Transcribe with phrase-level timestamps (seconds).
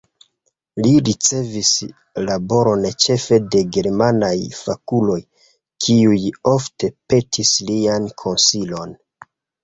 [0.83, 1.71] Li ricevis
[2.29, 5.17] laboron ĉefe de germanaj fakuloj,
[5.89, 6.17] kiuj
[6.53, 8.97] ofte petis lian konsilon.